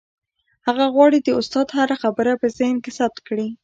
[0.67, 3.47] هغه غواړي د استاد هره خبره په ذهن کې ثبت کړي.